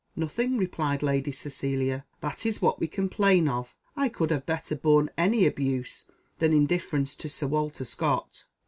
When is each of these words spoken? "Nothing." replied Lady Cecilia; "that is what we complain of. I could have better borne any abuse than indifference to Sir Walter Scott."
"Nothing." 0.15 0.57
replied 0.57 1.03
Lady 1.03 1.31
Cecilia; 1.31 2.05
"that 2.21 2.43
is 2.43 2.59
what 2.59 2.79
we 2.79 2.87
complain 2.87 3.47
of. 3.47 3.75
I 3.95 4.09
could 4.09 4.31
have 4.31 4.47
better 4.47 4.75
borne 4.75 5.11
any 5.15 5.45
abuse 5.45 6.09
than 6.39 6.53
indifference 6.53 7.13
to 7.17 7.29
Sir 7.29 7.45
Walter 7.45 7.85
Scott." 7.85 8.45